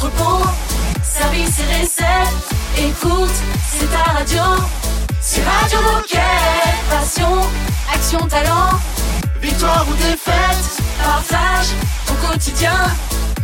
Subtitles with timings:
[0.00, 0.46] entrepôt,
[1.02, 2.56] service et recettes.
[2.78, 3.30] Écoute,
[3.70, 4.42] c'est ta radio.
[5.20, 6.20] C'est Radio Moquette.
[6.88, 7.40] Passion,
[7.92, 8.70] action, talent.
[9.42, 11.66] Victoire ou défaite, partage
[12.06, 12.76] ton quotidien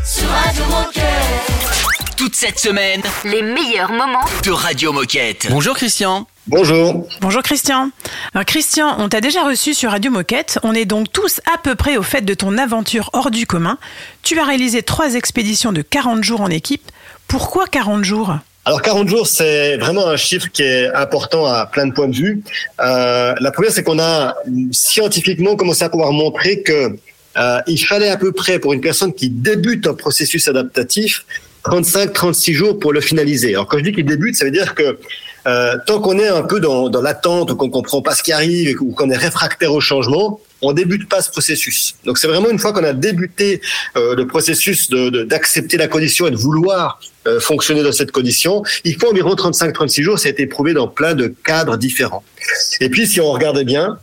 [0.04, 2.16] sur Radio Moquette.
[2.16, 5.48] Toute cette semaine, Les meilleurs moments de Radio Moquette.
[5.50, 6.26] Bonjour Christian.
[6.48, 7.08] Bonjour.
[7.20, 7.90] Bonjour Christian.
[8.32, 10.60] Alors Christian, on t'a déjà reçu sur Radio Moquette.
[10.62, 13.78] On est donc tous à peu près au fait de ton aventure hors du commun.
[14.22, 16.88] Tu as réalisé trois expéditions de 40 jours en équipe.
[17.26, 18.36] Pourquoi 40 jours?
[18.64, 22.14] Alors 40 jours, c'est vraiment un chiffre qui est important à plein de points de
[22.14, 22.42] vue.
[22.80, 24.36] Euh, la première, c'est qu'on a
[24.70, 26.96] scientifiquement commencé à pouvoir montrer que
[27.38, 31.24] euh, il fallait à peu près pour une personne qui débute un processus adaptatif
[31.64, 33.54] 35-36 jours pour le finaliser.
[33.54, 34.96] Alors quand je dis qu'il débute, ça veut dire que
[35.46, 38.92] euh, tant qu'on est un peu dans, l'attente, qu'on comprend pas ce qui arrive, ou
[38.92, 41.94] qu'on est réfractaire au changement, on débute pas ce processus.
[42.04, 43.60] Donc c'est vraiment une fois qu'on a débuté
[43.96, 48.10] euh, le processus de- de- d'accepter la condition et de vouloir euh, fonctionner dans cette
[48.12, 50.18] condition, il faut environ 35-36 jours.
[50.18, 52.24] Ça a été prouvé dans plein de cadres différents.
[52.80, 53.98] Et puis si on regarde bien,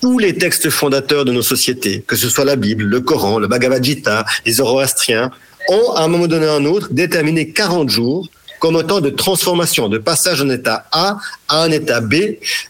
[0.00, 3.46] tous les textes fondateurs de nos sociétés, que ce soit la Bible, le Coran, le
[3.48, 5.30] Bhagavad Gita, les Zoroastriens,
[5.68, 8.28] ont à un moment donné ou à un autre déterminé 40 jours
[8.64, 11.18] comme un temps de transformation, de passage d'un état A
[11.50, 12.14] à un état B.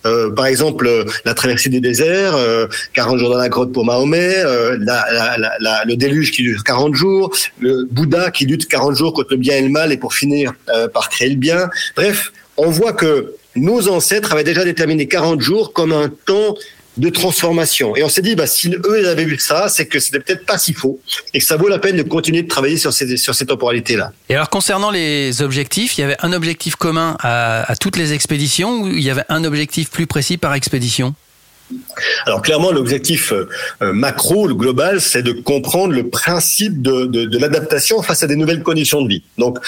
[0.05, 3.85] Euh, par exemple, euh, la traversée du désert, euh, 40 jours dans la grotte pour
[3.85, 5.07] Mahomet, euh, la-
[5.39, 9.29] la- la- le déluge qui dure 40 jours, le Bouddha qui lutte 40 jours contre
[9.31, 11.71] le bien et le mal et pour finir euh, par créer le bien.
[11.95, 16.57] Bref, on voit que nos ancêtres avaient déjà déterminé 40 jours comme un temps
[16.97, 17.97] de transformation.
[17.97, 20.47] Et on s'est dit, bah, si eux, ils avaient vu ça, c'est que c'était peut-être
[20.47, 21.01] pas si faux
[21.33, 24.13] et que ça vaut la peine de continuer de travailler sur ces, sur ces temporalités-là.
[24.29, 28.13] Et alors concernant les objectifs, il y avait un objectif commun à, à toutes les
[28.13, 31.15] expéditions ou il y avait un objectif plus précis par expédition?
[32.27, 33.49] Alors clairement, l'objectif euh,
[33.93, 38.37] macro, le global, c'est de comprendre le principe de, de, de l'adaptation face à des
[38.37, 39.23] nouvelles conditions de vie.
[39.39, 39.59] Donc,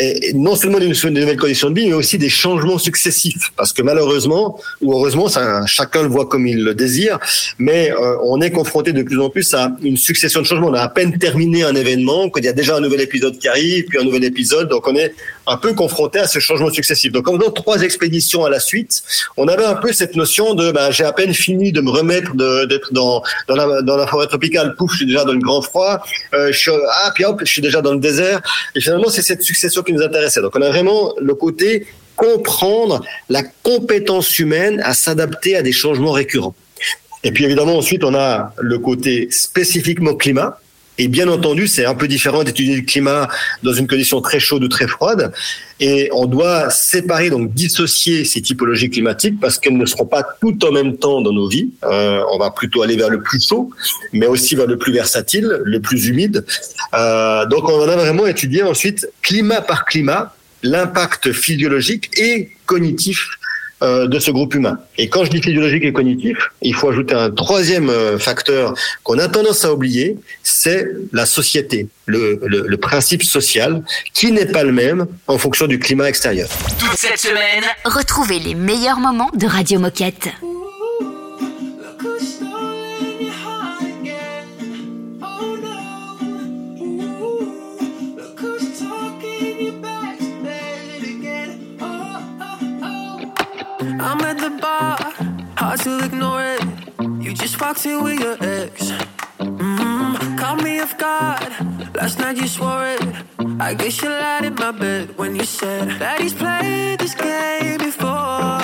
[0.00, 3.52] et non seulement des nouvelles conditions de vie, mais aussi des changements successifs.
[3.56, 5.26] Parce que malheureusement, ou heureusement,
[5.66, 7.18] chacun le voit comme il le désire,
[7.58, 10.68] mais euh, on est confronté de plus en plus à une succession de changements.
[10.68, 13.48] On a à peine terminé un événement, qu'il y a déjà un nouvel épisode qui
[13.48, 15.14] arrive, puis un nouvel épisode, donc on est
[15.46, 17.12] un peu confronté à ce changement successif.
[17.12, 19.02] Donc en faisant trois expéditions à la suite,
[19.36, 22.34] on avait un peu cette notion de ben, j'ai à peine fini de me remettre
[22.66, 26.02] d'être dans, dans la forêt tropicale, pouf, je suis déjà dans le grand froid,
[26.34, 28.40] euh, je suis, ah, puis hop, je suis déjà dans le désert.
[28.74, 30.40] Et finalement, c'est cette succession nous intéressait.
[30.40, 31.86] Donc on a vraiment le côté
[32.16, 36.54] comprendre la compétence humaine à s'adapter à des changements récurrents.
[37.24, 40.58] Et puis évidemment, ensuite, on a le côté spécifiquement climat.
[41.00, 43.26] Et bien entendu, c'est un peu différent d'étudier le climat
[43.62, 45.32] dans une condition très chaude ou très froide.
[45.80, 50.62] Et on doit séparer, donc dissocier ces typologies climatiques parce qu'elles ne seront pas toutes
[50.62, 51.70] en même temps dans nos vies.
[51.84, 53.70] Euh, on va plutôt aller vers le plus chaud,
[54.12, 56.44] mais aussi vers le plus versatile, le plus humide.
[56.92, 63.39] Euh, donc on en a vraiment étudié ensuite, climat par climat, l'impact physiologique et cognitif
[63.82, 64.78] euh, de ce groupe humain.
[64.98, 69.18] Et quand je dis physiologique et cognitif, il faut ajouter un troisième euh, facteur qu'on
[69.18, 73.82] a tendance à oublier, c'est la société, le, le, le principe social,
[74.12, 76.48] qui n'est pas le même en fonction du climat extérieur.
[76.78, 80.28] Toute cette semaine, Retrouvez les meilleurs moments de Radio Moquette.
[94.02, 94.96] I'm at the bar,
[95.56, 96.62] hard to ignore it.
[97.22, 98.90] You just walked in with your ex.
[99.38, 101.52] Mm, caught me off guard.
[101.94, 103.02] Last night you swore it.
[103.60, 107.76] I guess you lied in my bed when you said that he's played this game
[107.76, 108.60] before.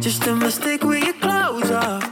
[0.00, 2.11] Just a mistake with your clothes off.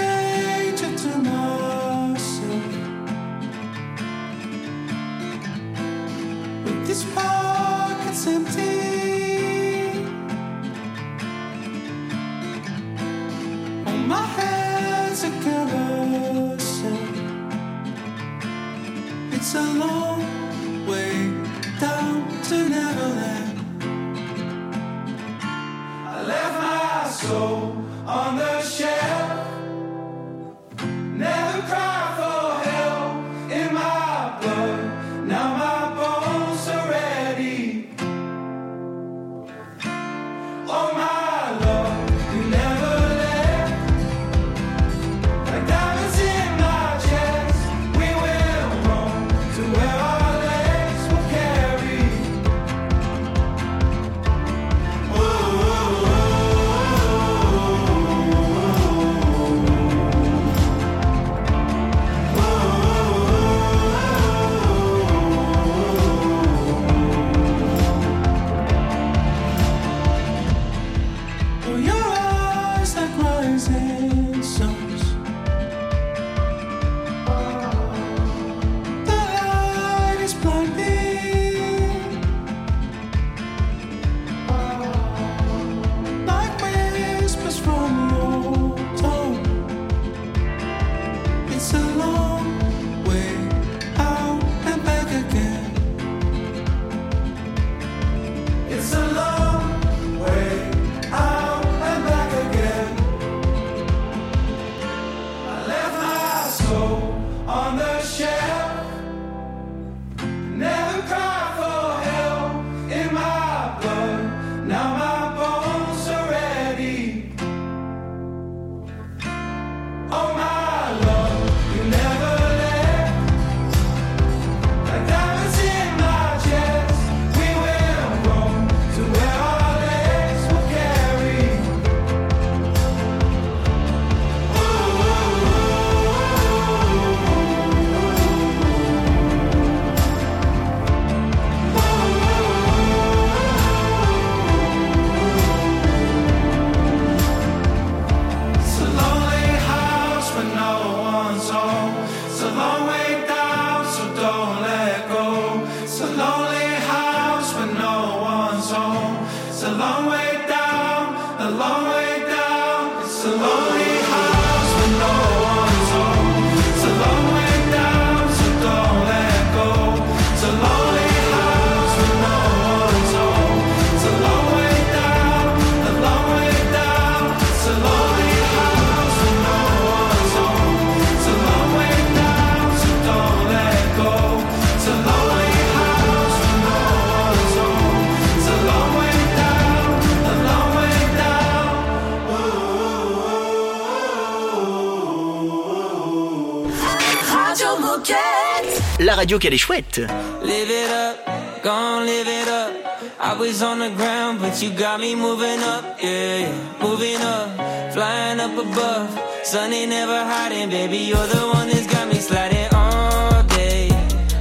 [199.21, 199.99] radio qu'elle est chouette.
[200.41, 201.15] Live it up,
[201.63, 202.71] gone live it up.
[203.19, 206.51] I was on the ground, but you got me moving up, yeah.
[206.81, 207.49] Moving up,
[207.93, 209.09] flying up above.
[209.43, 210.97] Sunny never hiding, baby.
[211.11, 213.89] You're the one that's got me sliding all day.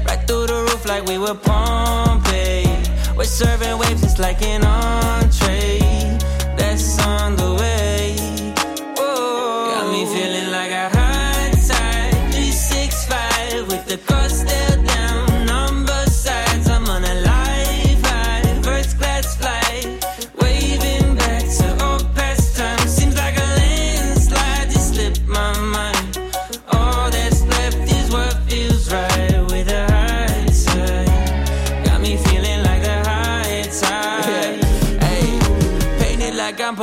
[0.07, 2.65] Right through the roof like we were Pompeii.
[3.19, 5.79] We're serving waves it's like an entree.
[6.57, 7.80] That's on the way.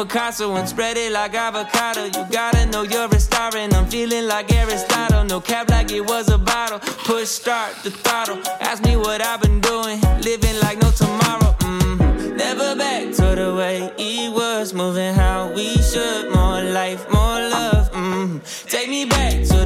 [0.08, 2.06] Picasso and spread it like avocado.
[2.06, 5.26] You gotta know you're a star, and I'm feeling like Aristotle.
[5.26, 6.80] No cap like it was a bottle.
[6.80, 8.40] Push start the throttle.
[8.62, 10.00] Ask me what I've been doing.
[10.22, 11.52] Living like no tomorrow.
[11.60, 12.38] Mm.
[12.38, 14.74] Never back to the way it was.
[14.74, 16.32] Moving how we should.
[16.34, 17.92] More life, more love.
[17.92, 18.40] Mm.
[18.70, 19.57] Take me back to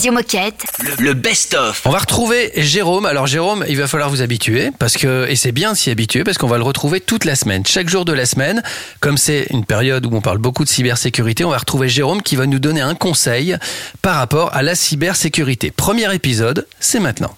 [0.00, 0.64] Radio Moquette.
[0.78, 1.82] Le, le best-of.
[1.84, 3.04] On va retrouver Jérôme.
[3.04, 6.24] Alors Jérôme, il va falloir vous habituer parce que et c'est bien de s'y habituer
[6.24, 8.62] parce qu'on va le retrouver toute la semaine, chaque jour de la semaine.
[9.00, 12.34] Comme c'est une période où on parle beaucoup de cybersécurité, on va retrouver Jérôme qui
[12.34, 13.58] va nous donner un conseil
[14.00, 15.70] par rapport à la cybersécurité.
[15.70, 17.36] Premier épisode, c'est maintenant.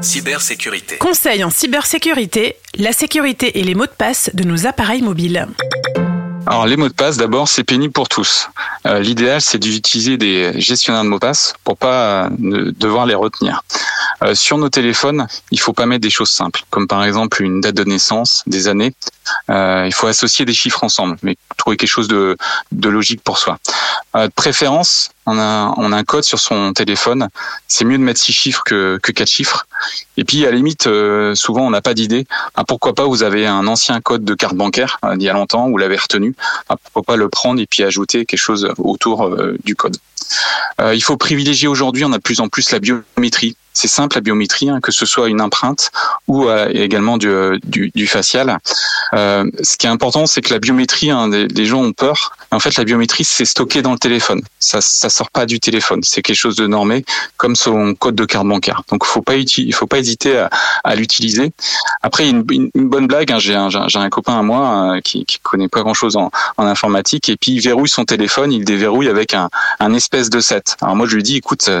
[0.00, 0.96] Cybersécurité.
[0.96, 5.46] Conseil en cybersécurité, la sécurité et les mots de passe de nos appareils mobiles.
[6.46, 8.50] Alors les mots de passe, d'abord, c'est pénible pour tous.
[8.86, 13.14] Euh, L'idéal, c'est d'utiliser des gestionnaires de mots de passe pour pas euh, devoir les
[13.14, 13.62] retenir.
[14.22, 17.62] Euh, sur nos téléphones, il faut pas mettre des choses simples, comme par exemple une
[17.62, 18.94] date de naissance, des années.
[19.48, 22.36] Il faut associer des chiffres ensemble, mais trouver quelque chose de,
[22.72, 23.58] de logique pour soi.
[24.14, 27.28] De préférence, on a, un code sur son téléphone.
[27.68, 29.66] C'est mieux de mettre six chiffres que, quatre chiffres.
[30.16, 32.26] Et puis, à la limite, euh, souvent, on n'a pas d'idée.
[32.54, 35.32] Ah, pourquoi pas, vous avez un ancien code de carte bancaire euh, d'il y a
[35.32, 36.34] longtemps, vous l'avez retenu.
[36.68, 39.96] Ah, pourquoi pas le prendre et puis ajouter quelque chose autour euh, du code.
[40.80, 43.56] Euh, il faut privilégier aujourd'hui, on a de plus en plus la biométrie.
[43.72, 45.90] C'est simple la biométrie, hein, que ce soit une empreinte
[46.28, 48.58] ou également du, facial.
[49.12, 52.36] Ce qui est important, c'est que la biométrie, hein, les, les gens ont peur.
[52.52, 54.42] En fait, la biométrie, c'est stocké dans le téléphone.
[54.60, 54.80] Ça
[55.14, 56.00] sort pas du téléphone.
[56.02, 57.04] C'est quelque chose de normé,
[57.36, 58.82] comme son code de carte bancaire.
[58.90, 60.46] Donc, faut pas il faut pas hésiter
[60.84, 61.52] à, l'utiliser.
[62.02, 63.32] Après, une, une, bonne blague.
[63.32, 67.28] Hein, j'ai un, un- copain à moi euh, qui, connaît pas grand chose en, informatique
[67.28, 68.52] et puis il verrouille son téléphone.
[68.52, 69.48] Il déverrouille avec un,
[69.94, 70.76] espèce de set.
[70.80, 71.78] Alors moi, je lui dis, écoute, ça,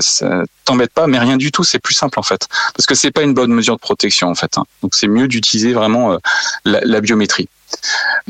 [0.64, 1.64] t'embête pas, mais rien du tout.
[1.64, 4.34] C'est plus simple en fait, parce que c'est pas une bonne mesure de protection en
[4.34, 4.56] fait.
[4.58, 4.64] hein.
[4.82, 6.18] Donc, c'est mieux d'utiliser vraiment euh,
[6.64, 7.48] la biométrie.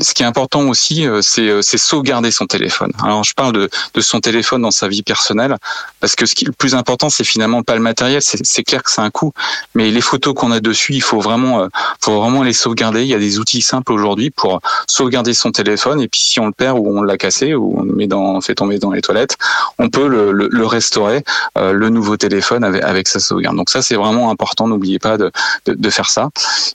[0.00, 2.92] Ce qui est important aussi, euh, c'est euh, c'est sauvegarder son téléphone.
[3.02, 5.56] Alors, je parle de, de son téléphone dans sa vie personnelle,
[6.00, 8.20] parce que ce qui le plus important, c'est finalement pas le matériel.
[8.22, 9.32] C'est clair que c'est un coût,
[9.74, 11.68] mais les photos qu'on a dessus, il faut vraiment, euh,
[12.00, 13.02] faut vraiment les sauvegarder.
[13.02, 16.46] Il y a des outils simples aujourd'hui pour sauvegarder son téléphone, et puis si on
[16.46, 19.02] le perd ou on l'a cassé ou on le met dans, fait tomber dans les
[19.02, 19.36] toilettes,
[19.78, 21.22] on peut le, le, le restaurer,
[21.56, 23.56] le nouveau téléphone avec, avec sa sauvegarde.
[23.56, 24.66] Donc ça, c'est vraiment important.
[24.66, 25.30] N'oubliez pas de,
[25.66, 26.30] de, de faire ça.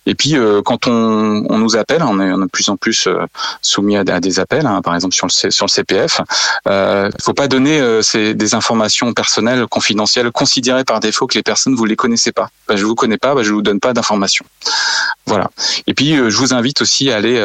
[0.06, 3.26] Et puis quand on, on nous appelle, on est, on plus en plus euh,
[3.62, 6.22] soumis à, des appels, hein, par exemple sur le, CPF.
[6.68, 11.76] Euh, faut pas donner euh, des informations personnelles confidentielles considérées par défaut que les personnes
[11.76, 12.50] vous les connaissez pas.
[12.68, 14.46] Bah, je vous connais pas, bah, je vous donne pas d'informations.
[15.26, 15.50] Voilà.
[15.88, 17.40] Et puis euh, je vous invite aussi à aller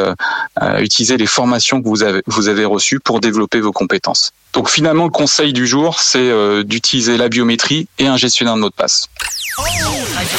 [0.78, 4.32] utiliser les formations que vous avez vous avez reçues pour développer vos compétences.
[4.52, 8.68] Donc finalement le conseil du jour c'est d'utiliser la biométrie et un gestionnaire de mot
[8.68, 9.08] de passe.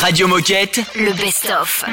[0.01, 0.81] Radio Moquette.
[0.95, 1.83] Le best-of.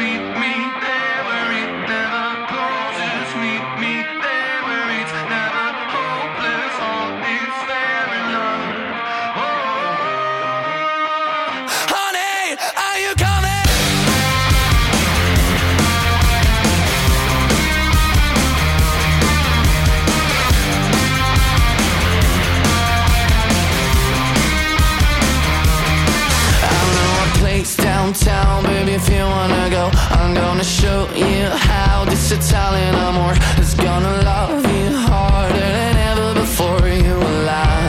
[30.62, 36.86] Gonna show you how this Italian amor is gonna love you harder than ever before.
[36.86, 37.18] You
[37.50, 37.80] like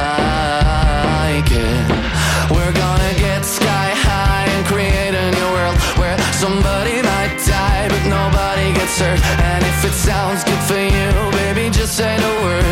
[1.51, 1.85] it.
[2.49, 8.03] We're gonna get sky high and create a new world Where somebody might die but
[8.09, 9.21] nobody gets hurt.
[9.51, 12.63] And if it sounds good for you, baby, just say the word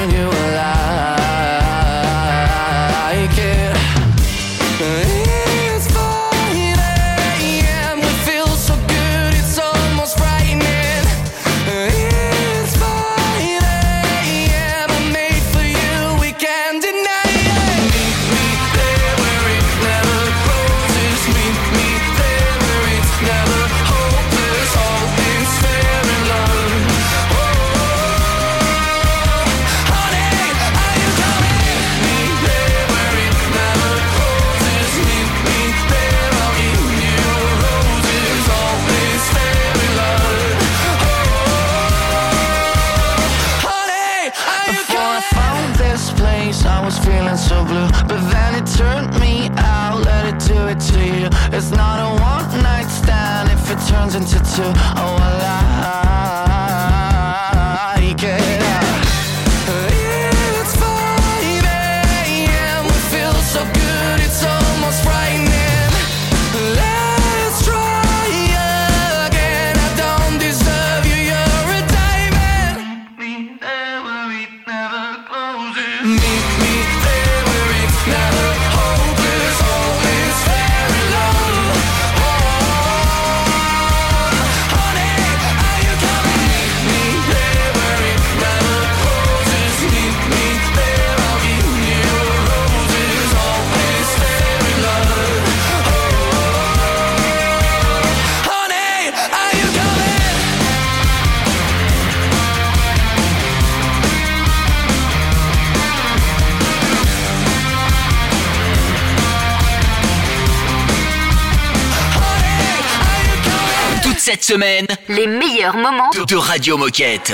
[114.51, 117.31] semaine, Les meilleurs moments de, de Radio Moquette.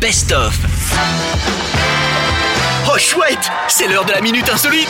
[0.00, 0.56] Best-of.
[2.86, 4.88] Oh chouette, c'est l'heure de la minute insolite.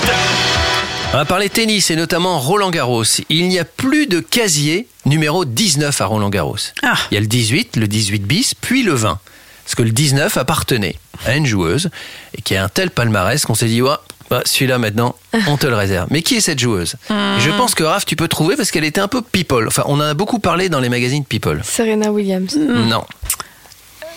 [1.12, 3.04] On va parler tennis et notamment Roland Garros.
[3.30, 6.58] Il n'y a plus de casier numéro 19 à Roland Garros.
[6.82, 6.94] Ah.
[7.10, 9.18] Il y a le 18, le 18 bis, puis le 20.
[9.64, 11.88] Parce que le 19 appartenait à une joueuse
[12.36, 13.96] et qui a un tel palmarès qu'on s'est dit, ouais,
[14.28, 15.16] bah, celui-là maintenant,
[15.46, 16.08] on te le réserve.
[16.10, 16.96] Mais qui est cette joueuse?
[17.08, 19.66] Je pense que Raph, tu peux trouver parce qu'elle était un peu people.
[19.68, 21.62] Enfin, on en a beaucoup parlé dans les magazines people.
[21.64, 22.54] Serena Williams.
[22.56, 23.04] Non.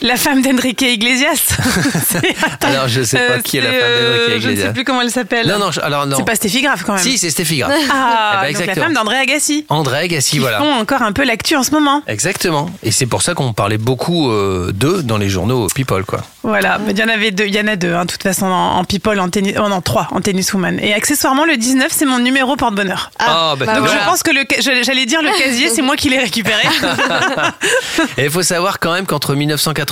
[0.03, 1.55] La femme d'Enrique Iglesias.
[2.61, 4.67] Alors, je sais pas qui est la femme d'Enrique euh, Je ne Iglesias.
[4.67, 5.47] sais plus comment elle s'appelle.
[5.47, 6.17] Non, non, je- alors non.
[6.17, 7.03] C'est pas Steffi Graf quand même.
[7.03, 7.71] Si, c'est Stéphie Graf.
[7.91, 9.65] Ah, Eh ben, donc la femme d'André Agassi.
[9.69, 10.57] André Agassi, Qui voilà.
[10.57, 12.01] font encore un peu l'actu en ce moment.
[12.07, 12.69] Exactement.
[12.81, 16.21] Et c'est pour ça qu'on parlait beaucoup euh, d'eux dans les journaux People, quoi.
[16.43, 18.23] Voilà, mais il y en avait deux, il y en a deux, hein, de toute
[18.23, 20.79] façon, en, en people, en tennis, oh non, trois, en tennis woman.
[20.81, 23.11] Et accessoirement, le 19, c'est mon numéro porte-bonheur.
[23.19, 24.01] Ah, bah, Donc voilà.
[24.01, 24.43] je pense que le,
[24.83, 26.63] j'allais dire le casier, c'est moi qui l'ai récupéré.
[28.17, 29.35] Et il faut savoir quand même qu'entre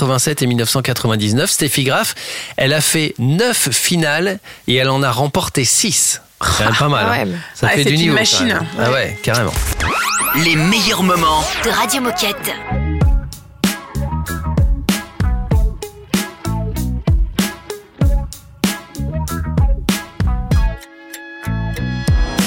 [0.06, 2.16] 1987 et 1999, Steffi Graf,
[2.58, 6.22] elle a fait 9 finales et elle en a remporté 6.
[6.42, 7.06] C'est quand même pas mal.
[7.08, 7.18] Ah hein.
[7.20, 8.16] ouais, mais- Ça Ah, fait du une niveau.
[8.16, 8.60] machine.
[8.80, 9.54] Ah ouais, carrément.
[10.44, 11.44] Les meilleurs moments.
[11.66, 12.54] De Radio Moquette.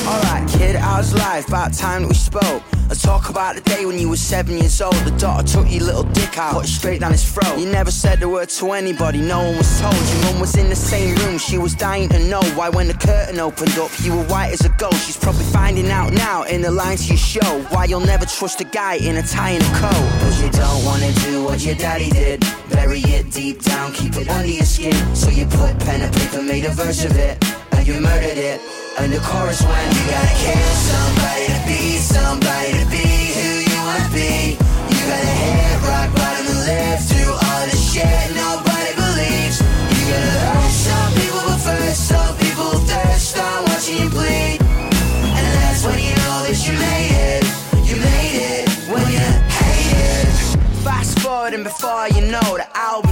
[0.06, 1.48] Alright, kid, how's life?
[1.48, 2.62] About time we spoke.
[2.92, 4.92] Let's talk about the day when you were seven years old.
[4.92, 7.58] The daughter took your little dick out, put it straight down his throat.
[7.58, 9.94] You never said a word to anybody, no one was told.
[9.94, 12.92] Your mum was in the same room, she was dying to know why when the
[12.92, 15.06] curtain opened up, you were white as a ghost.
[15.06, 18.60] She's probably finding out now in the lines to your show why you'll never trust
[18.60, 20.10] a guy in a tie and a coat.
[20.20, 22.44] Cause you don't wanna do what your daddy did.
[22.68, 24.92] Bury it deep down, keep it under your skin.
[25.16, 28.81] So you put pen and paper, made a verse of it, and you murdered it.
[28.98, 33.78] And the chorus went, you gotta kill somebody to be somebody to be who you
[33.88, 34.58] wanna be.
[34.60, 39.64] You gotta hit rock bottom and live through all the shit nobody believes.
[39.64, 44.60] You gotta hurt some people, but first some people thirst on watching you bleed.
[44.60, 47.44] And that's when you know that you made it.
[47.88, 49.24] You made it when you
[49.56, 50.28] hate it.
[50.84, 52.68] Fast forward and before you know the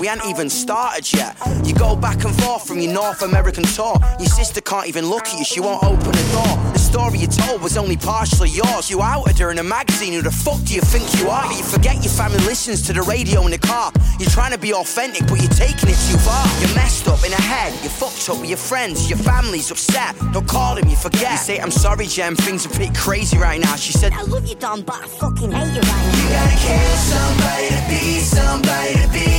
[0.00, 1.36] we ain't even started yet.
[1.64, 3.96] You go back and forth from your North American tour.
[4.18, 6.72] Your sister can't even look at you, she won't open the door.
[6.72, 8.88] The story you told was only partially yours.
[8.88, 11.46] You outed her in a magazine, who the fuck do you think you are?
[11.52, 13.92] You forget your family listens to the radio in the car.
[14.20, 16.46] You're trying to be authentic, but you're taking it too far.
[16.60, 20.14] You're messed up in the head, you're fucked up with your friends, your family's upset.
[20.32, 21.32] Don't call him, you forget.
[21.32, 23.74] You say, I'm sorry, Jem, things are pretty crazy right now.
[23.76, 26.22] She said, I love you, Don, but I fucking hate you right now.
[26.22, 29.33] you gotta kill somebody to be somebody to be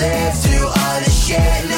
[0.00, 1.75] live through all the shit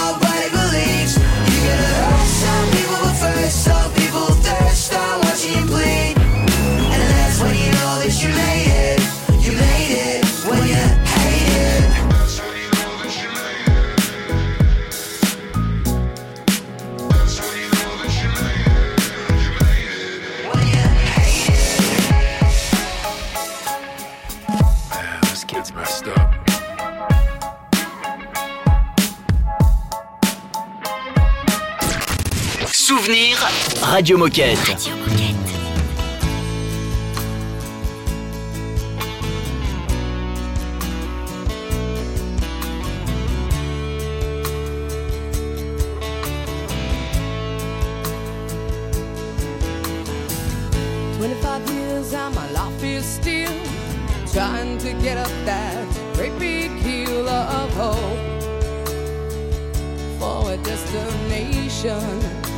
[33.09, 33.39] Souvenir
[33.91, 34.59] Radio Moquette.
[51.17, 53.51] Twenty-five years and my life is still
[54.31, 58.19] trying to get up that great big hill of hope
[60.19, 62.58] for a destination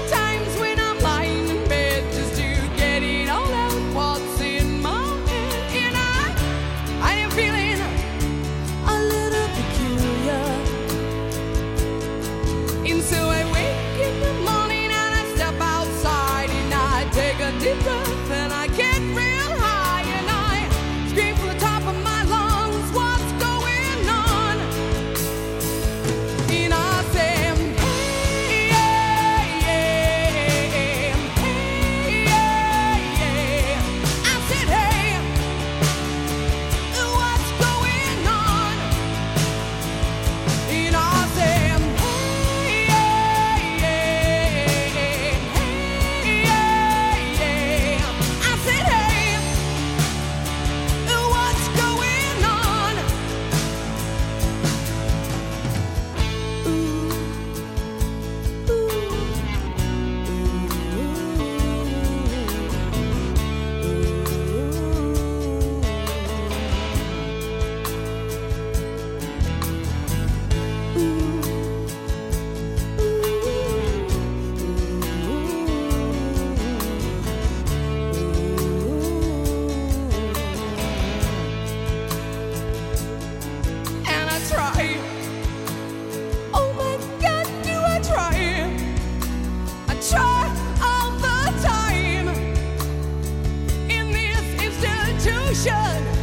[95.51, 96.20] nation.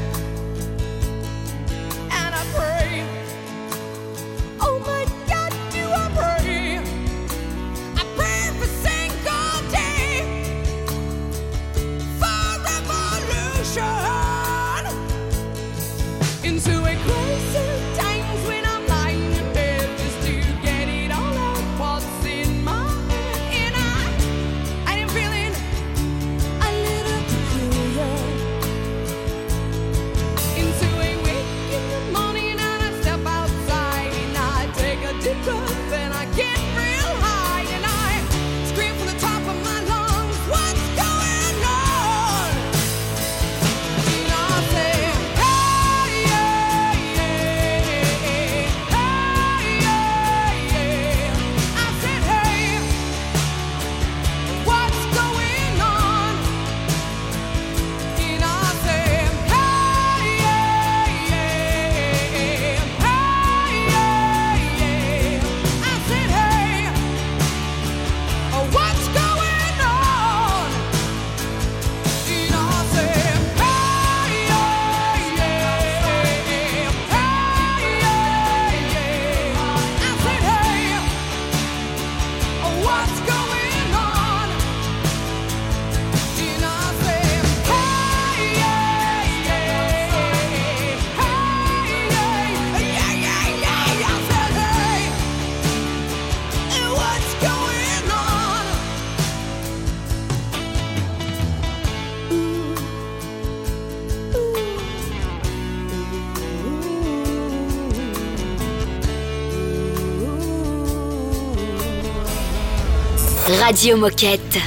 [113.49, 114.61] Radio Moquette.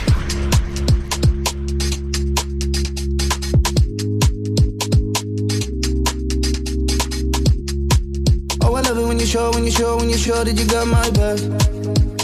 [8.64, 10.66] Oh, I love it when you show, when you show, when you show that you
[10.66, 11.38] got my back.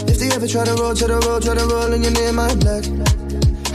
[0.08, 2.32] If they ever try to roll, try to roll, try to roll, and you're near
[2.32, 2.84] my black.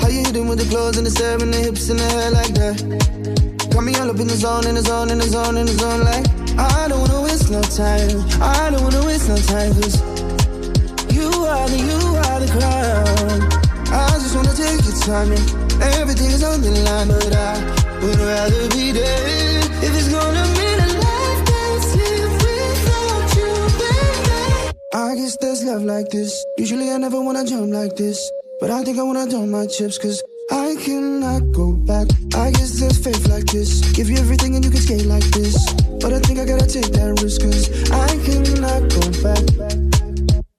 [0.02, 2.32] How you hitting with the clothes and the stare and the hips and the hair
[2.32, 3.70] like that?
[3.72, 5.72] Got me all up in the zone, in the zone, in the zone, in the
[5.72, 6.28] zone, like
[6.60, 8.28] I don't wanna waste no time.
[8.44, 10.04] I don't wanna waste no time, cause
[11.16, 12.03] you are the, you
[14.56, 17.54] take your time and everything is on the line, but I
[18.02, 24.72] would rather be there if it's gonna mean a life that's lived without you, baby.
[24.94, 26.32] I guess there's love like this.
[26.58, 28.20] Usually I never wanna jump like this,
[28.60, 32.08] but I think I wanna dump my chips, cause I cannot go back.
[32.36, 33.82] I guess there's faith like this.
[33.94, 35.58] Give you everything and you can skate like this.
[36.02, 39.46] But I think I gotta take that risk, cause I cannot go back.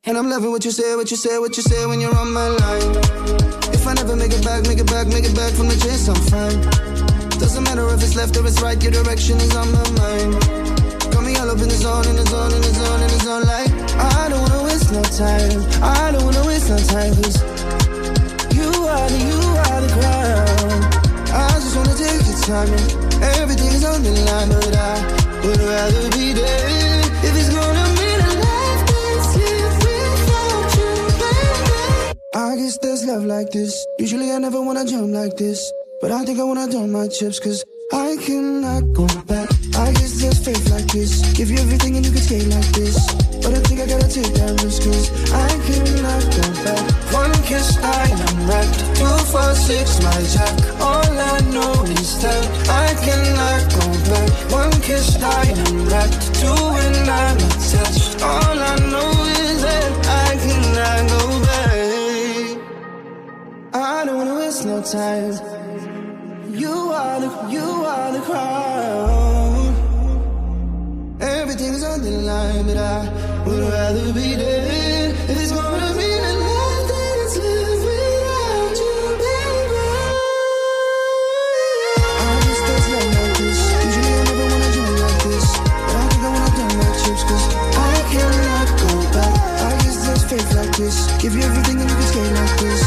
[0.07, 2.33] And I'm loving what you say, what you say, what you say when you're on
[2.33, 3.64] my line.
[3.85, 6.09] If I never make it back, make it back, make it back from the chase,
[6.09, 6.57] I'm fine.
[7.37, 10.41] Doesn't matter if it's left or it's right, your direction is on my mind.
[11.13, 13.21] Got me all up in the zone, in the zone, in the zone, in the
[13.21, 13.69] zone, like
[14.01, 15.61] I don't wanna waste no time.
[15.85, 17.37] I don't wanna waste no time, cause
[18.57, 20.81] you are the, you are the crown.
[21.29, 22.89] I just wanna take your time and
[23.37, 24.97] everything is on the line, but I
[25.45, 27.84] would rather be there if it's gonna
[32.55, 33.85] I guess there's love like this.
[33.99, 35.59] Usually I never wanna jump like this,
[36.01, 39.51] but I think I wanna dump my chips, cause I cannot go back.
[39.75, 41.19] I guess there's faith like this.
[41.33, 42.95] Give you everything and you can skate like this.
[43.43, 46.83] But I think I gotta take that risk, cause I cannot go back.
[47.11, 48.79] One kiss, I am wrecked.
[49.03, 50.55] Two, four, six, my jack.
[50.79, 54.31] All I know is that I cannot go back.
[54.55, 56.23] One kiss, I am wrecked.
[56.39, 58.23] Two, and I'm attached.
[58.23, 58.94] All I know
[64.81, 65.33] waste time.
[66.53, 69.75] You are the, you are the crown.
[71.21, 73.09] Everything's on the line, but I
[73.47, 78.97] would rather be dead If it's gonna be a life that is lived without you,
[79.23, 79.87] baby.
[82.21, 83.61] I guess there's love like this.
[83.85, 85.47] Usually I never wanna jump like this,
[85.87, 87.47] but I think I wanna dump my chips 'cause
[87.77, 89.35] I cannot go back.
[89.69, 90.97] I guess there's faith like this.
[91.23, 92.83] Give you everything and you can skate like this,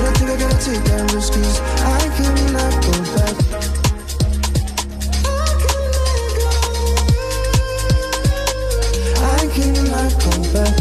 [0.00, 3.36] but I think I gotta take that risk 'cause I cannot go back.
[9.36, 10.74] I cannot go back.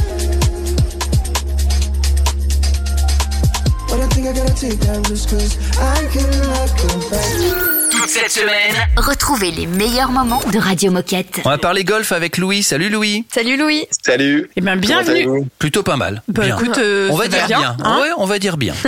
[3.89, 7.68] But I think I gotta take that cause I cannot go back.
[8.10, 11.41] Toute cette semaine, Retrouvez les meilleurs moments de Radio Moquette.
[11.45, 12.64] On va parler golf avec Louis.
[12.64, 13.24] Salut Louis.
[13.32, 13.86] Salut Louis.
[14.03, 14.49] Salut.
[14.55, 15.43] Eh bien, bienvenue.
[15.60, 16.24] Plutôt pas mal.
[16.28, 16.57] Bah, Bien.
[16.57, 17.60] écoute, euh, on va ça dire va bien.
[17.60, 18.74] bien, hein Ouais, on va dire bien.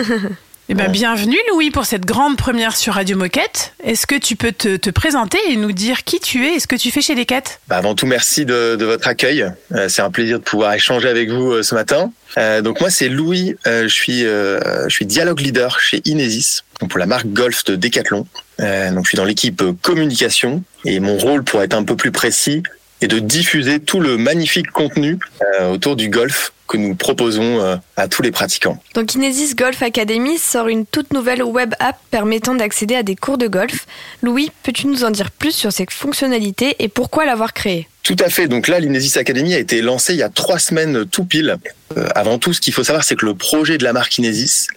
[0.69, 3.73] Eh ben, bienvenue Louis pour cette grande première sur Radio Moquette.
[3.83, 6.67] Est-ce que tu peux te, te présenter et nous dire qui tu es et ce
[6.67, 9.51] que tu fais chez les Quêtes Bah, avant tout, merci de, de votre accueil.
[9.73, 12.13] Euh, c'est un plaisir de pouvoir échanger avec vous euh, ce matin.
[12.37, 13.55] Euh, donc moi, c'est Louis.
[13.67, 16.63] Euh, je suis, euh, je suis dialogue leader chez Inesis.
[16.81, 18.27] Donc pour la marque Golf de Decathlon.
[18.59, 22.11] Euh, donc je suis dans l'équipe communication et mon rôle, pour être un peu plus
[22.11, 22.63] précis,
[23.01, 25.17] est de diffuser tout le magnifique contenu
[25.59, 28.81] euh, autour du golf que nous proposons euh, à tous les pratiquants.
[28.95, 33.37] Donc Inesis Golf Academy sort une toute nouvelle web app permettant d'accéder à des cours
[33.37, 33.85] de golf.
[34.21, 37.87] Louis, peux-tu nous en dire plus sur ses fonctionnalités et pourquoi l'avoir créée?
[38.03, 38.47] Tout à fait.
[38.47, 41.57] Donc là, l'Inesis Academy a été lancée il y a trois semaines tout pile.
[41.97, 44.67] Euh, avant tout, ce qu'il faut savoir, c'est que le projet de la marque Inesis,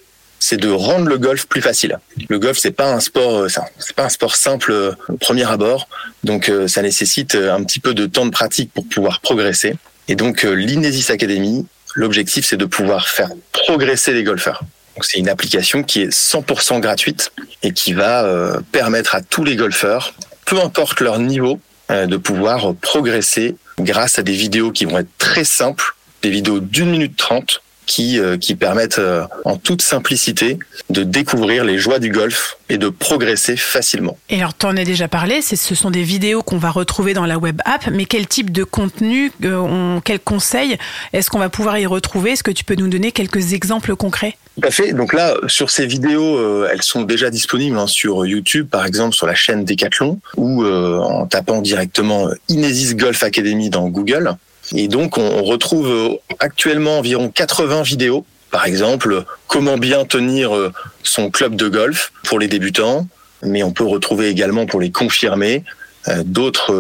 [0.44, 1.98] c'est de rendre le golf plus facile.
[2.28, 3.48] Le golf, c'est pas un sport, euh,
[3.96, 5.88] pas un sport simple euh, au premier abord.
[6.22, 9.74] Donc, euh, ça nécessite un petit peu de temps de pratique pour pouvoir progresser.
[10.06, 11.64] Et donc, l'Inesis Academy,
[11.94, 14.60] l'objectif, c'est de pouvoir faire progresser les golfeurs.
[15.00, 17.32] C'est une application qui est 100% gratuite
[17.62, 20.12] et qui va permettre à tous les golfeurs,
[20.44, 25.44] peu importe leur niveau, de pouvoir progresser grâce à des vidéos qui vont être très
[25.44, 30.58] simples, des vidéos d'une minute trente qui, euh, qui permettent euh, en toute simplicité
[30.90, 34.16] de découvrir les joies du golf et de progresser facilement.
[34.30, 37.14] Et alors, tu en as déjà parlé, c'est- ce sont des vidéos qu'on va retrouver
[37.14, 40.76] dans la web app, mais quel type de contenu, euh, on, quels conseils
[41.12, 42.32] est-ce qu'on va pouvoir y retrouver?
[42.32, 44.36] Est-ce que tu peux nous donner quelques exemples concrets?
[44.60, 44.92] Tout à fait.
[44.92, 49.14] Donc là, sur ces vidéos, euh, elles sont déjà disponibles hein, sur YouTube, par exemple
[49.14, 54.36] sur la chaîne Decathlon, ou euh, en tapant directement Inesis Golf Academy dans Google.
[54.72, 58.24] Et donc, on, retrouve euh, actuellement environ 80 vidéos.
[58.50, 63.06] Par exemple, comment bien tenir euh, son club de golf pour les débutants,
[63.42, 65.64] mais on peut retrouver également pour les confirmés
[66.08, 66.72] euh, d'autres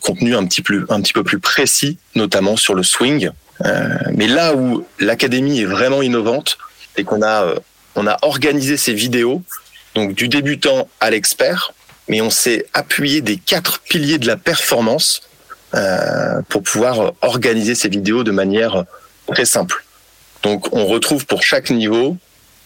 [0.00, 3.30] contenus un petit peu plus précis, notamment sur le swing.
[4.14, 6.56] Mais là où l'académie est vraiment innovante,
[6.96, 7.54] c'est qu'on a
[7.96, 9.42] a organisé ces vidéos
[9.94, 11.72] donc du débutant à l'expert,
[12.08, 15.22] mais on s'est appuyé des quatre piliers de la performance
[16.48, 18.84] pour pouvoir organiser ces vidéos de manière
[19.28, 19.84] très simple.
[20.42, 22.16] Donc on retrouve pour chaque niveau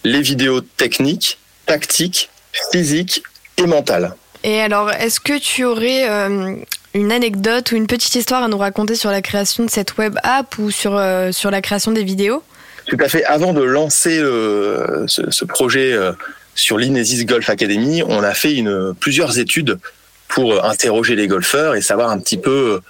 [0.04, 2.30] les vidéos techniques, tactiques,
[2.70, 3.22] physiques
[3.58, 4.14] et mentales.
[4.44, 6.54] Et alors, est-ce que tu aurais euh,
[6.92, 10.16] une anecdote ou une petite histoire à nous raconter sur la création de cette web
[10.22, 12.42] app ou sur, euh, sur la création des vidéos?
[12.86, 13.24] Tout à fait.
[13.24, 16.12] Avant de lancer euh, ce, ce projet euh,
[16.54, 19.78] sur l'Inesis Golf Academy, on a fait une, plusieurs études
[20.28, 22.80] pour euh, interroger les golfeurs et savoir un petit peu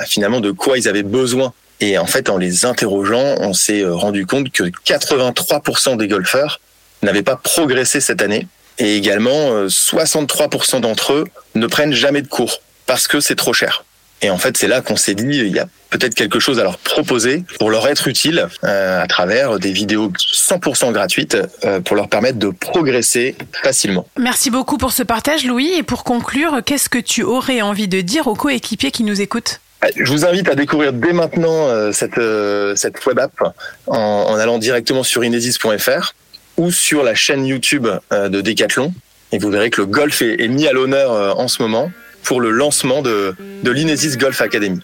[0.00, 1.52] euh, finalement de quoi ils avaient besoin.
[1.80, 6.60] Et en fait, en les interrogeant, on s'est euh, rendu compte que 83% des golfeurs
[7.02, 8.46] n'avaient pas progressé cette année.
[8.78, 11.24] Et également, euh, 63% d'entre eux
[11.54, 13.84] ne prennent jamais de cours parce que c'est trop cher.
[14.22, 16.62] Et en fait, c'est là qu'on s'est dit, il y a peut-être quelque chose à
[16.62, 21.94] leur proposer pour leur être utile euh, à travers des vidéos 100% gratuites euh, pour
[21.94, 24.06] leur permettre de progresser facilement.
[24.18, 25.72] Merci beaucoup pour ce partage, Louis.
[25.76, 29.60] Et pour conclure, qu'est-ce que tu aurais envie de dire aux coéquipiers qui nous écoutent?
[29.96, 33.54] Je vous invite à découvrir dès maintenant euh, cette, euh, cette web app
[33.86, 36.14] en, allant directement sur inesis.fr
[36.56, 38.94] ou sur la chaîne YouTube euh, de Decathlon.
[39.32, 41.90] Et vous verrez que le golf est, mis à l'honneur en ce moment
[42.22, 44.80] pour le lancement de, de l'Inesis Golf Academy.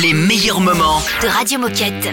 [0.00, 1.02] Les meilleurs moments.
[1.22, 2.08] De Radio Moquette.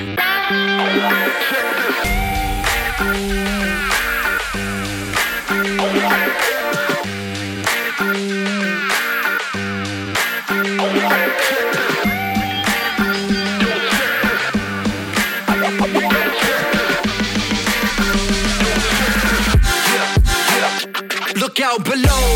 [21.66, 22.30] Out below.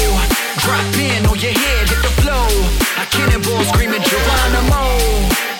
[0.66, 2.50] Drop in on your head, hit the flow.
[2.98, 4.82] I cannonball screaming Geronimo.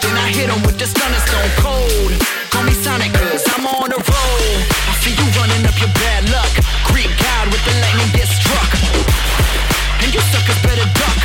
[0.02, 2.12] Then I hit him with the stunner stone cold.
[2.50, 4.50] Call me Sonic, cause I'm on a roll.
[4.90, 6.54] I see you running up your bad luck.
[6.90, 8.72] Greek God with the lightning get struck.
[10.02, 11.22] And you suckers better duck.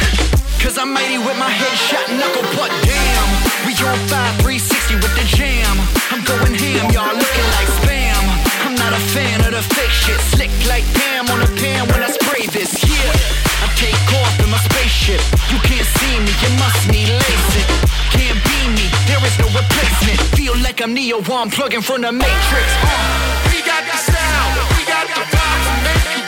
[0.60, 2.72] Cause I'm mighty with my headshot knuckle butt.
[2.84, 3.28] Damn,
[3.64, 5.76] we on 5 360 with the jam.
[6.12, 8.20] I'm going ham, y'all looking like spam.
[8.68, 10.20] I'm not a fan of the fake shit.
[10.32, 12.72] Slick like Pam on a pan when I spray this.
[12.84, 15.20] Yeah, I take off in my spaceship.
[15.50, 17.66] You can't see me, you must need LASIK.
[18.12, 20.20] Can't be me, there is no replacement.
[20.36, 22.68] Feel like I'm Neo, I'm plugging from the Matrix.
[22.82, 26.23] Uh, we got the sound, we got the vibe to make you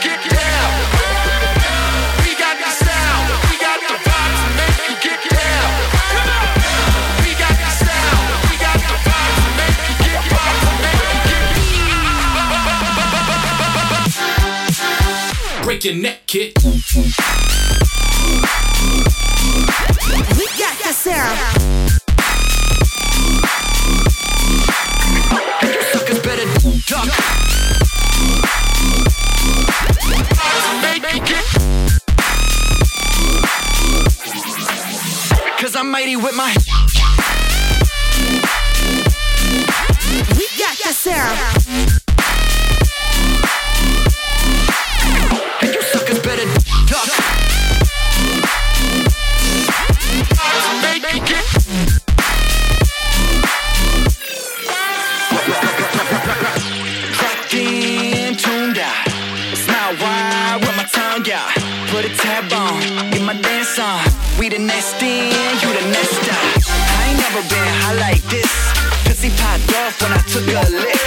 [15.77, 16.53] Break your neck, kid.
[16.63, 16.71] We
[20.57, 21.37] got the sound.
[25.91, 26.45] Suckers better
[26.87, 27.05] duck.
[30.81, 31.45] Make you get.
[35.59, 36.55] Cause I'm mighty with my.
[40.35, 41.86] We got the sound.
[61.97, 62.77] put a tab on,
[63.09, 63.97] get my dance on.
[64.37, 66.61] We the next in, you the next out.
[66.69, 68.53] I ain't never been high like this.
[69.09, 71.01] Pussy popped off when I took a lick.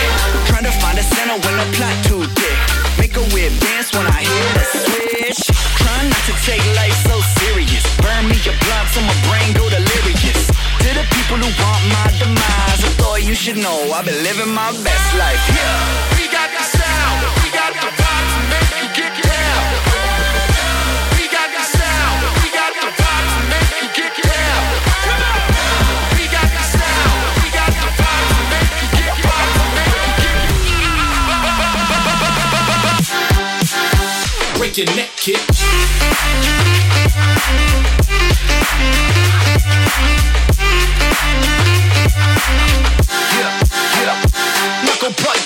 [0.50, 2.58] Trying to find a center when the plot too thick.
[2.98, 5.40] Make a weird dance when I hit the switch.
[5.78, 7.86] Trying not to take life so serious.
[8.02, 10.42] Burn me your blood so my brain go delirious.
[10.82, 14.50] To the people who want my demise, I thought you should know I've been living
[14.50, 15.38] my best life.
[15.54, 16.79] Yeah, we got the.
[34.86, 35.40] Get.
[44.84, 45.40] Knuckle.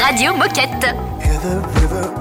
[0.00, 0.92] Radio Moquette.
[1.22, 2.13] Hear the river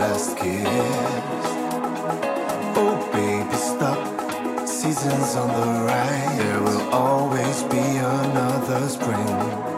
[0.00, 0.66] last kiss.
[2.82, 4.00] Oh, baby, stop
[4.66, 6.38] seasons on the rise.
[6.38, 9.69] There will always be another spring.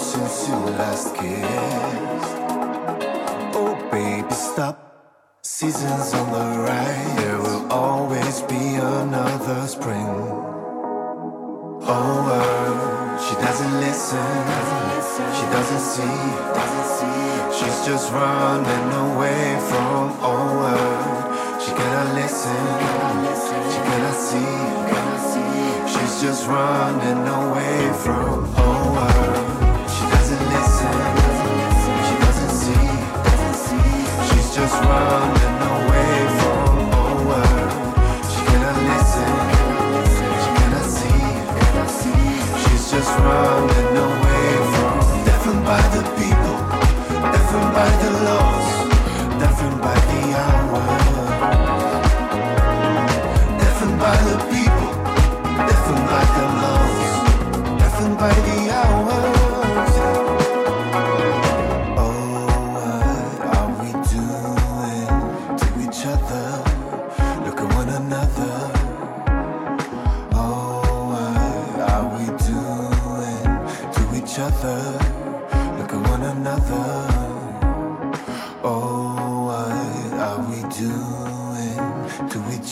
[0.00, 2.36] Since you last kissed.
[3.54, 4.76] Oh baby, stop.
[5.42, 10.08] Seasons on the rise, there will always be another spring.
[11.92, 14.32] Oh, world, she doesn't listen,
[15.36, 16.18] she doesn't see,
[17.58, 21.60] she's just running away from oh world.
[21.62, 22.64] She cannot listen,
[23.72, 24.56] she cannot see,
[25.92, 29.49] she's just running away from oh world.
[43.18, 43.89] Running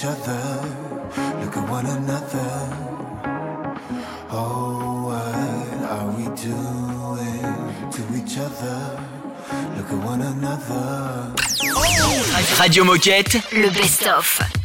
[0.09, 0.45] other?
[1.41, 2.51] Look at one another.
[4.31, 7.45] Oh, what are we doing
[7.95, 8.79] to each other?
[9.77, 11.35] Look at one another.
[12.61, 13.35] Radio Moquette.
[13.53, 14.58] Le best-of.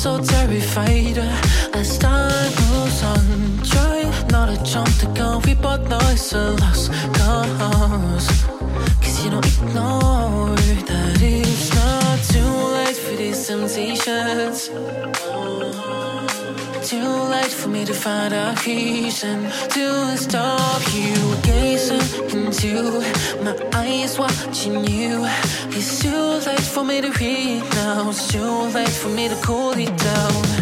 [0.00, 1.18] So terrified
[1.74, 3.60] as time moves on.
[3.62, 8.26] Try not to jump the gun, we both know it's a lost cause.
[9.02, 10.09] Cause you don't ignore
[17.60, 22.00] for me to find a reason to stop you gazing
[22.30, 23.00] into
[23.44, 25.26] my eyes, watching you.
[25.68, 28.08] It's too late for me to read now.
[28.08, 30.59] It's too late for me to cool it down.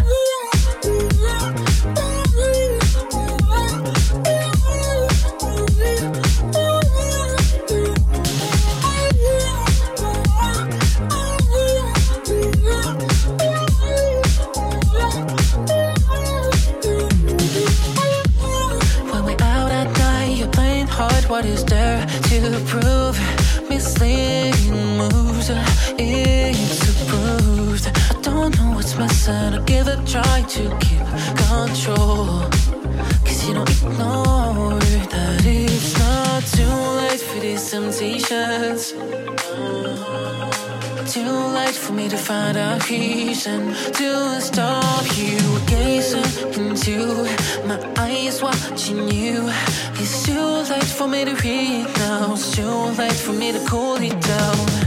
[42.19, 47.25] Find a reason to stop you gazing into
[47.67, 49.49] my eyes, watching you.
[49.95, 52.33] It's too late for me to read now.
[52.33, 54.78] It's too late for me to cool it down.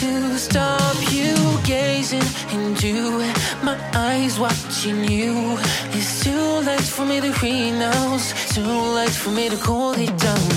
[0.00, 3.18] To stop you gazing into
[3.62, 5.58] my eyes, watching you.
[5.92, 8.32] It's too late for me to.
[8.32, 8.62] It's too
[8.98, 10.48] late for me to cool it down.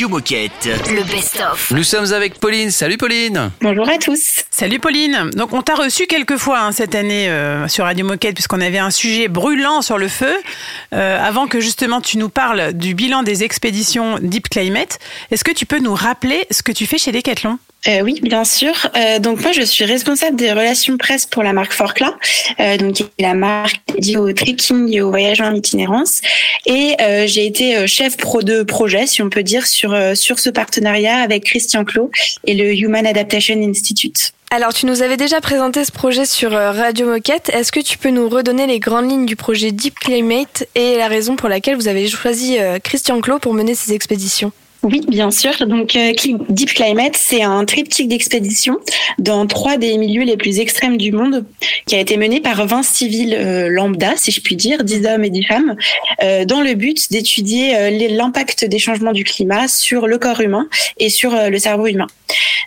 [0.00, 0.64] Radio Moquette.
[0.64, 1.72] Le best-of.
[1.72, 2.70] Nous sommes avec Pauline.
[2.70, 3.50] Salut Pauline.
[3.60, 4.44] Bonjour à tous.
[4.60, 5.30] Salut Pauline.
[5.32, 8.76] Donc on t'a reçu quelques fois hein, cette année euh, sur Radio Moquette puisqu'on avait
[8.76, 10.34] un sujet brûlant sur le feu.
[10.92, 14.98] Euh, avant que justement tu nous parles du bilan des expéditions Deep Climate,
[15.30, 17.58] est-ce que tu peux nous rappeler ce que tu fais chez Decathlon?
[17.88, 18.74] Euh, oui, bien sûr.
[19.20, 22.12] Donc moi, je suis responsable des relations presse pour la marque Forclaz,
[22.78, 26.20] donc qui est la marque dédiée au trekking et au voyage en itinérance.
[26.66, 31.16] Et j'ai été chef pro de projet, si on peut dire, sur sur ce partenariat
[31.16, 32.10] avec Christian Clot
[32.44, 34.34] et le Human Adaptation Institute.
[34.52, 37.50] Alors, tu nous avais déjà présenté ce projet sur euh, Radio Moquette.
[37.50, 41.06] Est-ce que tu peux nous redonner les grandes lignes du projet Deep Climate et la
[41.06, 44.50] raison pour laquelle vous avez choisi euh, Christian Clot pour mener ces expéditions?
[44.82, 45.66] Oui, bien sûr.
[45.66, 46.12] Donc, euh,
[46.48, 48.78] Deep Climate, c'est un triptyque d'expédition
[49.18, 51.44] dans trois des milieux les plus extrêmes du monde,
[51.86, 55.24] qui a été mené par 20 civils euh, lambda, si je puis dire, 10 hommes
[55.24, 55.76] et 10 femmes,
[56.22, 60.66] euh, dans le but d'étudier l'impact des changements du climat sur le corps humain
[60.98, 62.06] et sur le cerveau humain.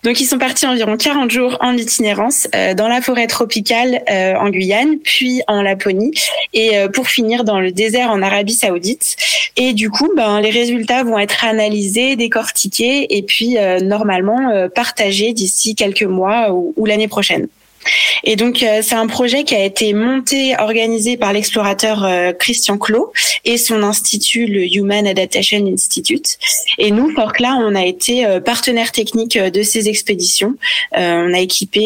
[0.04, 5.00] Donc, ils sont partis environ 40 jours en itinérance dans la forêt tropicale en Guyane,
[5.00, 6.12] puis en Laponie,
[6.54, 9.16] et pour finir dans le désert en Arabie Saoudite.
[9.56, 14.70] Et du coup, ben, les résultats vont être analysés, décortiqués, et puis euh, normalement euh,
[14.70, 17.48] partagés d'ici quelques mois ou, l'année prochaine.
[18.24, 22.78] Et donc, euh, c'est un projet qui a été monté, organisé par l'explorateur euh, Christian
[22.78, 23.12] Clot
[23.44, 26.38] et son institut, le Human Adaptation Institute.
[26.78, 30.56] Et nous, Forclaz, on a été partenaire technique de ces expéditions.
[30.96, 31.82] On a équipé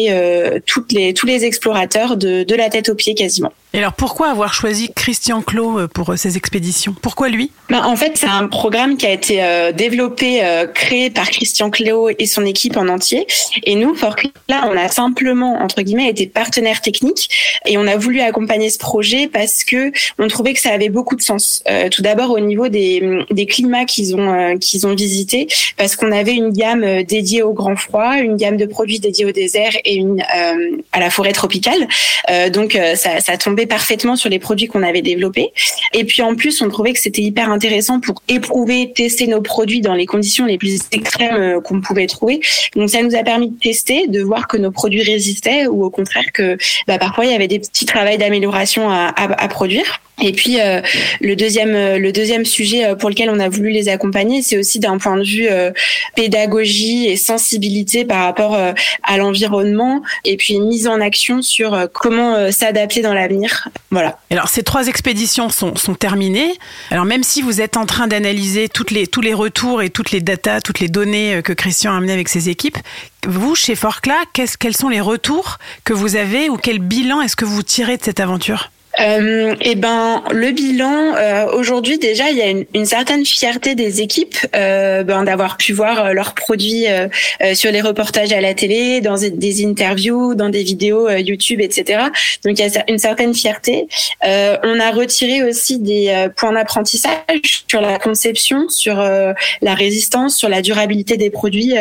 [0.90, 3.52] les, tous les explorateurs de, de la tête aux pieds quasiment.
[3.74, 6.94] Et alors pourquoi avoir choisi Christian Clot euh, pour euh, ces expéditions?
[7.02, 7.52] Pourquoi lui?
[7.68, 11.68] Ben, en fait, c'est un programme qui a été euh, développé, euh, créé par Christian
[11.68, 13.26] Cléo et son équipe en entier.
[13.64, 17.28] Et nous, Forclaz, on a simplement, entre guillemets, été partenaire technique
[17.66, 21.14] et on a voulu accompagner ce projet parce que on trouvait que ça avait beaucoup
[21.14, 21.62] de sens.
[21.68, 25.46] Euh, tout d'abord au niveau des, des climats qu'ils ont euh, qu'ils ont visités,
[25.76, 29.26] parce qu'on avait une gamme euh, dédiée au grand froid, une gamme de produits dédiés
[29.26, 31.86] au désert et euh, à la forêt tropicale.
[32.30, 33.36] Euh, donc euh, ça, ça
[33.66, 35.52] parfaitement sur les produits qu'on avait développés.
[35.94, 39.80] Et puis en plus, on trouvait que c'était hyper intéressant pour éprouver, tester nos produits
[39.80, 42.40] dans les conditions les plus extrêmes euh, qu'on pouvait trouver.
[42.76, 45.90] Donc ça nous a permis de tester, de voir que nos produits résistaient ou au
[45.90, 46.56] contraire que
[46.86, 50.00] bah, parfois il y avait des petits travaux d'amélioration à produire.
[50.20, 50.80] Et puis euh,
[51.20, 54.58] le deuxième euh, le deuxième sujet euh, pour lequel on a voulu les accompagner, c'est
[54.58, 55.70] aussi d'un point de vue euh,
[56.16, 58.72] pédagogie et sensibilité par rapport euh,
[59.04, 63.68] à l'environnement et puis mise en action sur comment s'adapter dans l'avenir.
[63.90, 64.18] Voilà.
[64.30, 66.52] Alors ces trois expéditions sont, sont terminées.
[66.90, 70.10] Alors même si vous êtes en train d'analyser toutes les, tous les retours et toutes
[70.10, 72.78] les datas, toutes les données que Christian a amenées avec ses équipes,
[73.26, 77.36] vous chez Forclaz, qu'est-ce- quels sont les retours que vous avez ou quel bilan est-ce
[77.36, 78.70] que vous tirez de cette aventure?
[79.00, 83.74] Euh, et ben le bilan euh, aujourd'hui déjà il y a une, une certaine fierté
[83.74, 87.06] des équipes euh, ben, d'avoir pu voir euh, leurs produits euh,
[87.42, 92.00] euh, sur les reportages à la télé, dans des- interviews, dans des vidéos YouTube, etc.
[92.44, 93.88] Donc il y a une certaine fierté.
[94.22, 100.62] On a retiré aussi des points d'apprentissage sur la conception, sur la résistance, sur la
[100.62, 101.74] durabilité des produits.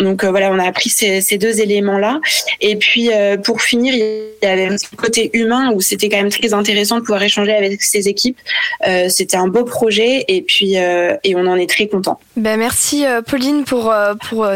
[0.00, 2.20] Donc euh, voilà, on a appris ces, deux éléments-là.
[2.60, 6.30] Et puis euh, pour finir, il y avait un côté humain où c'était quand même
[6.30, 8.38] très intéressant de pouvoir échanger avec ces équipes.
[8.86, 12.18] Euh, c'était un beau projet et puis et on en est très content.
[12.36, 13.92] Ben, merci Pauline pour,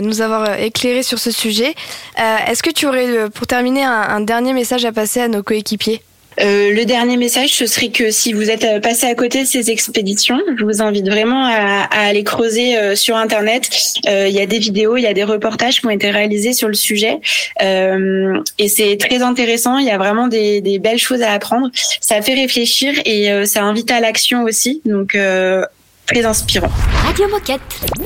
[0.03, 1.75] nous avoir éclairé sur ce sujet.
[2.17, 6.01] Est-ce que tu aurais, pour terminer, un dernier message à passer à nos coéquipiers?
[6.41, 9.47] Euh, le dernier message, ce serait que si vous êtes euh, passé à côté de
[9.47, 13.71] ces expéditions, je vous invite vraiment à, à aller creuser euh, sur Internet.
[14.09, 16.53] Euh, Il y a des vidéos, il y a des reportages qui ont été réalisés
[16.53, 17.19] sur le sujet.
[17.63, 19.79] Euh, et c'est très intéressant.
[19.79, 21.71] Il y a vraiment des, des belles choses à apprendre.
[22.01, 24.83] Ça fait réfléchir et euh, ça invite à l'action aussi.
[24.85, 25.65] Donc, euh,
[26.07, 26.71] très inspirant.
[27.07, 27.61] Radio Moquette.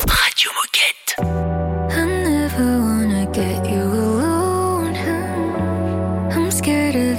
[0.07, 1.48] Radio Moquette.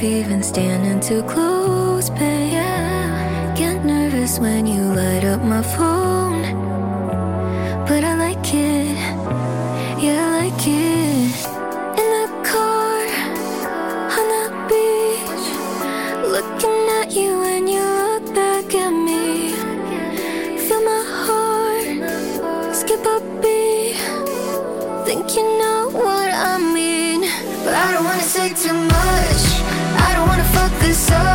[0.03, 3.53] Even standing too close, but yeah.
[3.57, 6.41] Get nervous when you light up my phone.
[7.87, 8.95] But I like it,
[10.01, 11.35] yeah, I like it.
[11.99, 12.99] In the car,
[14.17, 15.47] on the beach,
[16.35, 19.51] looking at you and you look back at me.
[20.65, 23.97] Feel my heart skip a beat.
[25.05, 27.21] Think you know what I mean,
[27.65, 29.48] but I don't wanna say too much
[30.79, 31.28] the sun.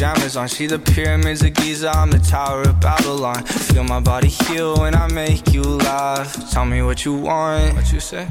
[0.00, 0.48] pajamas on.
[0.48, 3.44] See the pyramids of Giza, I'm the Tower of Babylon.
[3.44, 6.50] Feel my body heal when I make you laugh.
[6.50, 7.74] Tell me what you want.
[7.74, 8.26] What you say?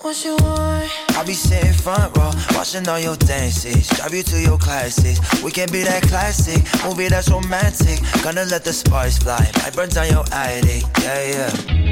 [0.00, 0.90] What you want?
[1.18, 3.86] I be sitting front row, watching all your dances.
[3.88, 5.20] Drive you to your classes.
[5.42, 8.00] We can be that classic movie that's romantic.
[8.22, 10.84] Gonna let the sparks fly, might burn down your attic.
[11.02, 11.83] Yeah, yeah.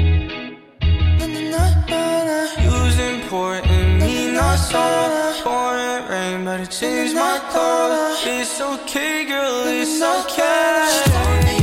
[2.63, 8.15] You's important, me not soda Pouring rain, but it changed my color.
[8.25, 11.62] It's okay, girl, it's okay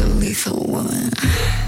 [0.00, 1.67] a lethal woman.